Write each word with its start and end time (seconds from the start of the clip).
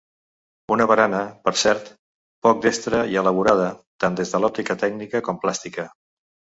Una 0.75 0.87
barana, 0.91 1.19
per 1.43 1.53
cert, 1.65 1.91
poc 2.49 2.65
destre 2.65 3.05
i 3.13 3.21
elaborada, 3.25 3.71
tant 4.07 4.21
des 4.25 4.35
de 4.35 4.45
l'òptica 4.45 4.81
tècnica 4.87 5.27
com 5.31 5.45
plàstica. 5.47 5.93